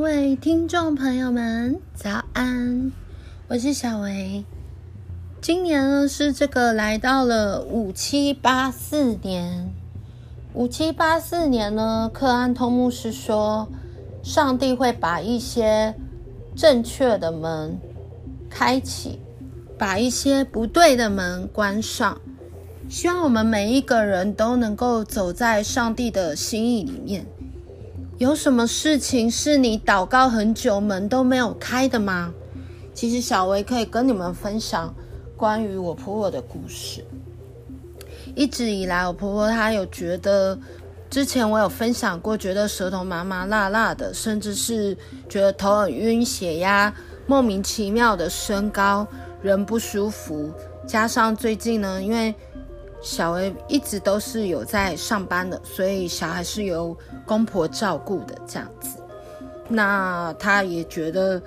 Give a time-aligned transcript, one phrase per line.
[0.00, 2.90] 各位听众朋友们，早安！
[3.48, 4.42] 我是小维。
[5.42, 9.70] 今年呢是这个来到了五七八四年。
[10.54, 13.68] 五七八四年呢，克安通牧师说，
[14.22, 15.94] 上帝会把一些
[16.56, 17.78] 正确的门
[18.48, 19.20] 开启，
[19.76, 22.18] 把一些不对的门关上。
[22.88, 27.26] 希望我们每一个人都能够走在上帝的心意里面。
[28.20, 32.34] 有什么事情是你祷告很久门都没有开的吗？
[32.92, 34.94] 其实小薇可以跟你们分享
[35.38, 37.02] 关于我婆婆的故事。
[38.34, 40.58] 一直以来，我婆婆她有觉得，
[41.08, 44.94] 之前我有分享过，觉得舌头麻麻辣辣的，甚至是
[45.26, 46.92] 觉得头很晕、血压
[47.26, 49.06] 莫名其妙的升高，
[49.40, 50.52] 人不舒服。
[50.86, 52.34] 加上最近呢，因为
[53.02, 56.94] 小薇一直都是有在上班的，所以小孩是由
[57.24, 58.98] 公婆照顾的这样子。
[59.68, 61.40] 那她也觉得，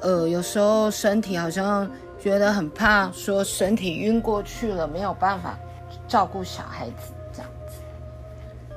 [0.00, 5.56] 呃，有时候身体好像觉得很怕，说身体晕过去了，没有办法
[6.08, 7.76] 照顾小孩子这样子。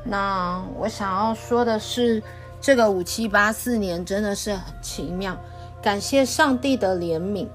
[0.03, 2.21] 那我想要说的是，
[2.61, 5.35] 这个五七八四年真的是很奇妙，
[5.81, 7.47] 感谢上帝的怜悯，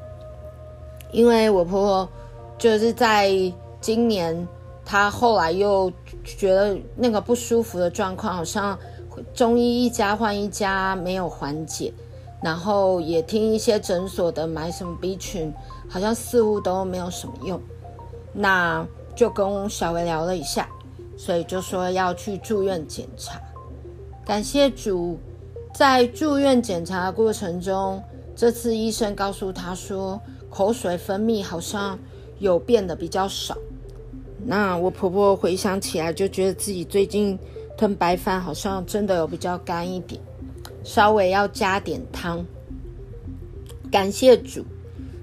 [1.12, 2.08] 因为我婆婆
[2.58, 3.30] 就是在。
[3.88, 4.46] 今年
[4.84, 5.90] 他后来又
[6.22, 8.78] 觉得那个不舒服的状况，好像
[9.32, 11.90] 中医一家换一家没有缓解，
[12.42, 15.50] 然后也听一些诊所的买什么 B 群，
[15.88, 17.58] 好像似乎都没有什么用。
[18.34, 18.86] 那
[19.16, 20.68] 就跟小薇聊了一下，
[21.16, 23.40] 所以就说要去住院检查。
[24.22, 25.18] 感谢主，
[25.74, 28.02] 在住院检查的过程中，
[28.36, 31.98] 这次医生告诉他说，口水分泌好像
[32.38, 33.56] 有变得比较少。
[34.44, 37.38] 那我婆婆回想起来，就觉得自己最近
[37.76, 40.20] 吞白饭好像真的有比较干一点，
[40.84, 42.44] 稍微要加点汤。
[43.90, 44.64] 感谢主！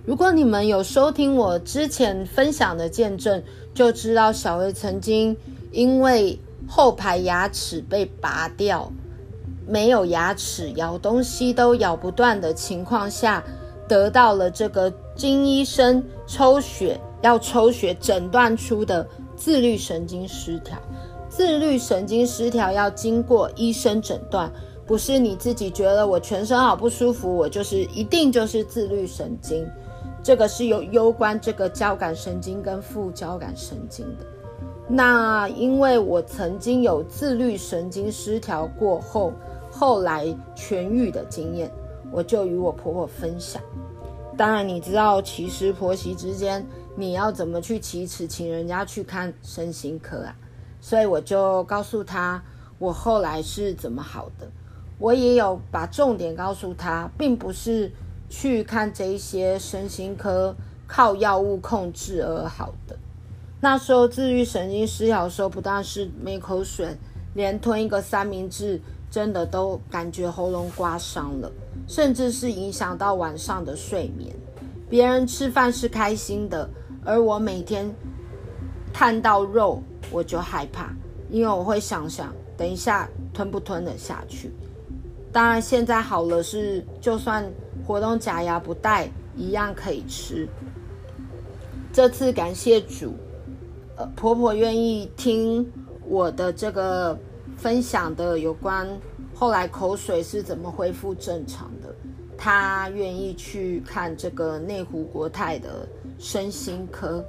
[0.05, 3.41] 如果你们有收听我之前分享的见证，
[3.73, 5.35] 就知道小薇曾经
[5.71, 8.91] 因为后排牙齿被拔掉，
[9.67, 13.43] 没有牙齿，咬东西都咬不断的情况下，
[13.87, 16.99] 得到了这个经医生抽血。
[17.21, 20.77] 要抽血诊断出的自律神经失调，
[21.27, 24.51] 自律神经失调要经过医生诊断，
[24.85, 29.67] 不是你自己觉得我全身好不舒服，我就是一定就是自律神经，
[30.21, 34.25] 这个是有攸关这个交感神经跟副交感神经的。
[34.87, 39.33] 那因为我曾经有自律神经失调过后，
[39.71, 41.71] 后来痊愈的经验，
[42.11, 43.61] 我就与我婆婆分享。
[44.37, 46.65] 当然，你知道其实婆媳之间。
[46.97, 50.33] 你要怎么去启齿，请人家去看身心科啊？
[50.79, 52.41] 所以我就告诉他，
[52.79, 54.49] 我后来是怎么好的。
[54.97, 57.91] 我也有把重点告诉他，并不是
[58.29, 60.55] 去看这些身心科
[60.87, 62.97] 靠药物控制而好的。
[63.59, 66.95] 那时候治愈神经失调的时候，不但是没口水，
[67.33, 68.79] 连吞一个三明治，
[69.11, 71.51] 真的都感觉喉咙刮伤了，
[71.87, 74.35] 甚至是影响到晚上的睡眠。
[74.89, 76.69] 别人吃饭是开心的。
[77.07, 77.87] 而我每天
[78.91, 79.79] 看到肉，
[80.09, 80.91] 我就害怕，
[81.29, 84.51] 因为我会想想，等一下吞不吞得下去。
[85.31, 87.45] 当然现在好了是，是就算
[87.85, 90.47] 活动假牙不戴，一样可以吃。
[91.93, 93.13] 这次感谢主，
[93.97, 95.71] 呃，婆婆愿意听
[96.07, 97.15] 我的这个
[97.55, 98.87] 分享的有关
[99.35, 101.93] 后来口水是怎么恢复正常的。
[102.37, 105.87] 他愿意去看这个内湖国泰的。
[106.17, 107.21] 身心科。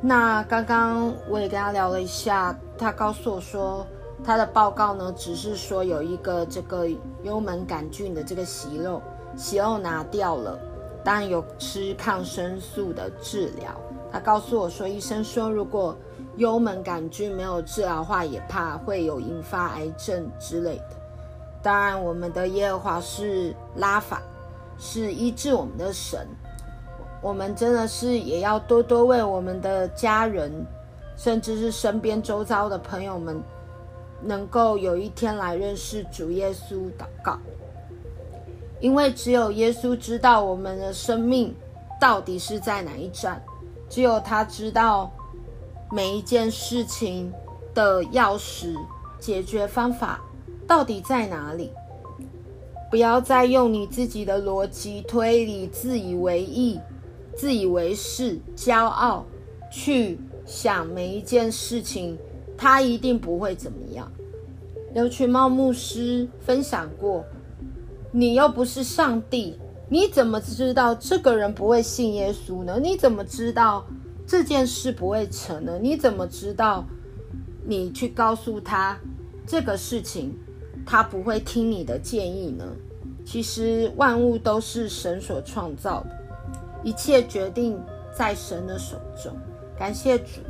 [0.00, 3.86] 那刚刚我也跟他聊了一下，他告诉我说，
[4.24, 6.88] 他的报告呢，只是说有一个这个
[7.22, 9.02] 幽门杆菌的这个息肉，
[9.36, 10.58] 息肉拿掉了，
[11.04, 13.78] 当然有吃抗生素的治疗。
[14.10, 15.94] 他告诉我说，医生说如果
[16.36, 20.90] 幽门杆菌没有治疗的话，也怕会有引发癌症之类的。
[21.62, 24.20] 当然，我们的耶和华是拉法，
[24.78, 26.26] 是医治我们的神。
[27.22, 30.52] 我们真的是也要多多为我们的家人，
[31.16, 33.40] 甚至是身边周遭的朋友们，
[34.20, 37.38] 能够有一天来认识主耶稣祷告。
[38.80, 41.54] 因为只有耶稣知道我们的生命
[41.98, 43.42] 到底是在哪一站，
[43.88, 45.10] 只有他知道
[45.94, 47.32] 每一件事情
[47.72, 48.74] 的钥匙、
[49.20, 50.20] 解决方法
[50.66, 51.70] 到底在哪里。
[52.90, 56.80] 不要再用你自己的逻辑推理，自以为意。
[57.36, 59.24] 自以为是、骄傲，
[59.70, 62.18] 去想每一件事情，
[62.58, 64.10] 他一定不会怎么样。
[64.94, 67.24] 刘群茂牧师分享过，
[68.10, 69.56] 你又不是上帝，
[69.88, 72.80] 你怎么知道这个人不会信耶稣呢？
[72.82, 73.84] 你怎么知道
[74.26, 75.78] 这件事不会成呢？
[75.80, 76.84] 你怎么知道
[77.64, 78.98] 你去告诉他
[79.46, 80.34] 这个事情，
[80.86, 82.64] 他不会听你的建议呢？
[83.24, 86.10] 其实万物都是神所创造的，
[86.82, 87.80] 一切决定
[88.16, 89.32] 在神的手中。
[89.78, 90.40] 感谢主。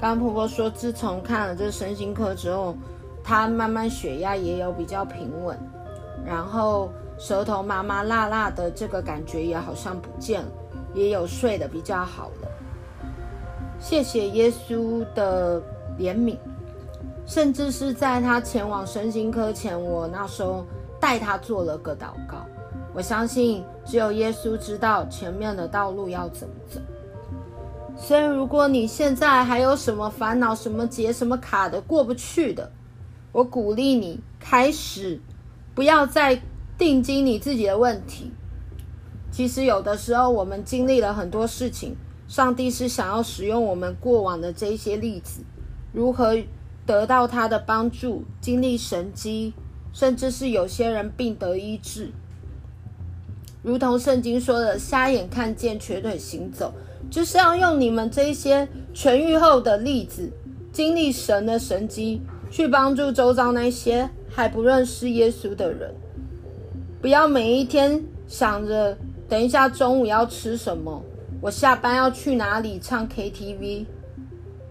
[0.00, 2.76] 刚婆婆说，自从看了这身心科之后，
[3.24, 5.58] 她慢慢血压也有比较平稳，
[6.24, 10.48] 然后舌头麻麻辣辣的这个感觉也好像不见了，
[10.94, 12.48] 也有睡得比较好了。
[13.78, 15.60] 谢谢耶稣的
[15.98, 16.36] 怜悯，
[17.26, 20.64] 甚至是在他前往身心科前，我那时候
[21.00, 22.44] 带他做了个祷告。
[22.92, 26.80] 我相信只有耶稣知道前面的道路要怎么走。
[27.96, 32.70] 所以，如果你现在还有什么烦恼、什么结、什么卡的过不去的，
[33.32, 35.20] 我鼓励你开始，
[35.74, 36.40] 不要再
[36.76, 38.32] 定睛你自己的问题。
[39.30, 41.96] 其实，有的时候我们经历了很多事情，
[42.28, 45.40] 上帝是想要使用我们过往的这些例子，
[45.92, 46.36] 如何
[46.86, 49.54] 得到他的帮助，经历神迹，
[49.92, 52.10] 甚至是有些人病得医治，
[53.62, 56.72] 如同圣经说的：“瞎眼看见，瘸腿行走。”
[57.10, 60.30] 就是要用你们这些痊愈后的例子，
[60.70, 62.20] 经历神的神迹，
[62.50, 65.94] 去帮助周遭那些还不认识耶稣的人。
[67.00, 71.02] 不要每一天想着等一下中午要吃什么，
[71.40, 73.86] 我下班要去哪里唱 KTV，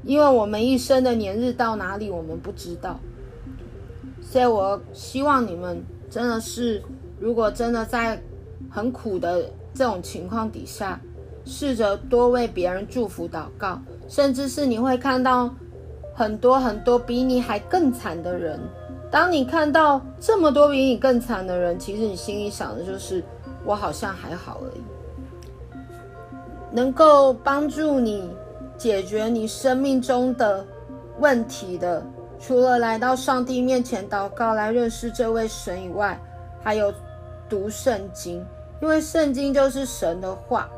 [0.04, 3.00] 因为我们一生的年日到哪里我们不知道。
[4.22, 6.84] 所以我希望你们真的是，
[7.20, 8.22] 如果真的在
[8.70, 11.00] 很苦的这种情况底下。
[11.50, 13.80] 试着多为别人祝福祷告，
[14.10, 15.50] 甚至是你会看到
[16.14, 18.60] 很多很多比你还更惨的人。
[19.10, 23.24] 当你看到这么多比你更惨的人，其实你心里想的就是
[23.64, 24.82] 我好像还好而已。
[26.72, 28.30] 能够帮助你
[28.78, 30.66] 解决你生命中的
[31.20, 32.04] 问题的，
[32.40, 36.20] 除了来到上帝面前祷告来认识这位神以外，
[36.62, 36.94] 还有
[37.50, 38.46] 读圣经，
[38.82, 40.70] 因为圣经就是神的话。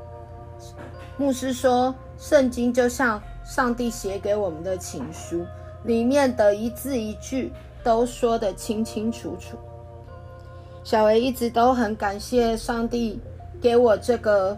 [1.18, 5.46] 牧师说，圣经就像上帝写给我们的情书，
[5.84, 7.52] 里面的一字一句
[7.84, 9.58] 都说得清清楚楚。
[10.82, 13.20] 小维一直都很感谢上帝
[13.60, 14.58] 给我这个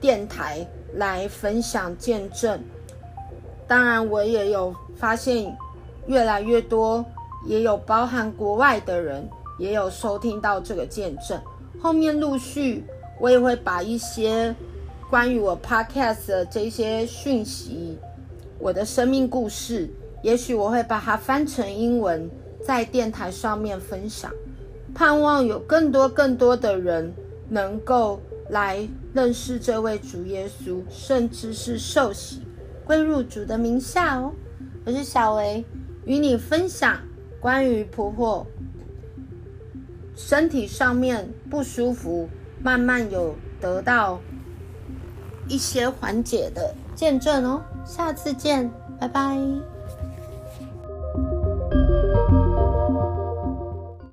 [0.00, 2.60] 电台来分享见证。
[3.66, 5.56] 当然，我也有发现
[6.06, 7.04] 越来越多，
[7.46, 9.28] 也有包含国外的人
[9.58, 11.40] 也有收听到这个见证。
[11.80, 12.84] 后面陆续
[13.20, 14.54] 我也会把一些。
[15.10, 17.96] 关于我 podcast 的这些讯息，
[18.58, 19.88] 我的生命故事，
[20.22, 22.30] 也许我会把它翻成英文，
[22.62, 24.30] 在电台上面分享，
[24.94, 27.10] 盼望有更多更多的人
[27.48, 32.42] 能够来认识这位主耶稣，甚至是受洗
[32.84, 34.32] 归入主的名下哦。
[34.84, 35.64] 我是小维，
[36.04, 36.98] 与你分享
[37.40, 38.46] 关于婆婆
[40.16, 42.28] 身体上面不舒服，
[42.62, 44.20] 慢慢有得到。
[45.50, 49.77] 一些缓解的见证哦，下次见，拜拜。